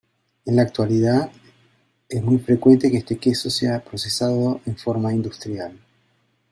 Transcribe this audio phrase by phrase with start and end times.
[0.45, 1.29] En la actualidad,
[2.09, 5.77] es muy frecuente que este queso sea procesado en forma industrial.